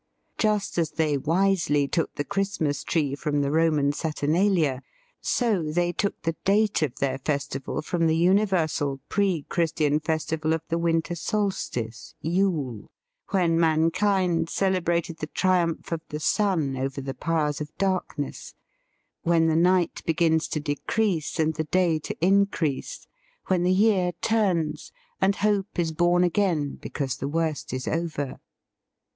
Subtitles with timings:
[0.39, 4.81] Just as they wisely took the Christmas tree from the Roman Saturnalia,
[5.21, 10.63] so they took the date of their festival from the universal pre Christian festival of
[10.69, 12.15] the winter solstice.
[12.19, 12.89] Yule,
[13.29, 18.55] when mankind celebrated the triumph of the sun over the powers of darkness,
[19.21, 23.05] when the night begins to de grease and the day to increase,
[23.49, 24.11] when THE FEAST OF ST FRIEND the year
[24.63, 24.91] turns,
[25.21, 28.39] and hope is born again because the worst is over.